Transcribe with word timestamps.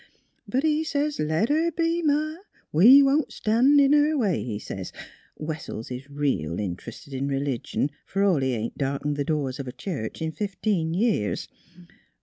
But 0.47 0.63
he 0.63 0.83
sez' 0.83 1.19
let 1.19 1.49
her 1.49 1.69
be, 1.69 2.01
Ma; 2.01 2.37
we 2.71 3.03
won't 3.03 3.31
stan' 3.31 3.79
in 3.79 3.93
her 3.93 4.17
way,' 4.17 4.43
he 4.43 4.57
sez. 4.57 4.91
Wessels 5.37 5.91
is 5.91 6.09
reel 6.09 6.57
int 6.59 6.87
'rested 6.87 7.13
in 7.13 7.27
r'ligion, 7.27 7.91
fer 8.07 8.23
all 8.23 8.39
he 8.39 8.53
ain't 8.55 8.79
dark 8.79 9.03
ened 9.03 9.15
the 9.15 9.23
door 9.23 9.49
of 9.49 9.67
a 9.67 9.71
church 9.71 10.19
in 10.19 10.31
fifteen 10.31 10.95
years. 10.95 11.47